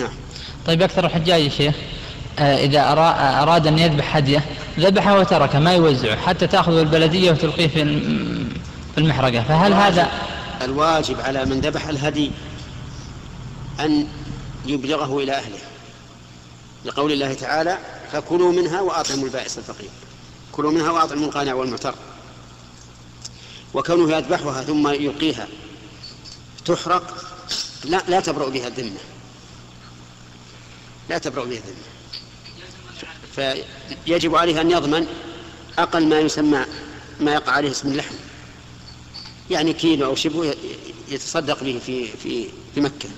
[0.00, 0.12] نعم.
[0.66, 1.74] طيب أكثر الحجاج يا شيخ
[2.38, 2.92] آه، إذا
[3.42, 4.44] أراد أن يذبح هدية
[4.78, 7.68] ذبحه وتركه ما يوزعه حتى تأخذ البلدية وتلقيه
[8.94, 9.42] في المحرقة.
[9.42, 10.10] فهل هذا
[10.62, 12.30] الواجب على من ذبح الهدي
[13.80, 14.06] أن
[14.66, 15.58] يبلغه إلى أهله.
[16.84, 17.78] لقول الله تعالى
[18.12, 19.90] فكلوا منها وأطعموا البائس الفقير.
[20.52, 21.94] كلوا منها وأطعموا القانع والمعتر.
[23.74, 25.46] وكونه يذبحها ثم يلقيها
[26.64, 27.24] تحرق
[27.84, 29.00] لا لا تبرأ بها الذمة.
[31.10, 31.90] لا تبرأ بها الذمة
[34.06, 35.06] فيجب عليه أن يضمن
[35.78, 36.64] أقل ما يسمى
[37.20, 38.14] ما يقع عليه اسم اللحم.
[39.50, 40.54] يعني كيلو أو شبه
[41.08, 43.08] يتصدق به في في في مكة.